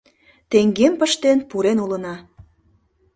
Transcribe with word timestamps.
Теҥгем 0.49 0.93
пыштен 0.99 1.39
пурен 1.49 1.77
улына. 1.85 2.15